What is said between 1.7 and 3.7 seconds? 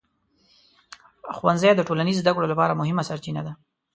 د ټولنیز زده کړو لپاره مهمه سرچینه ده.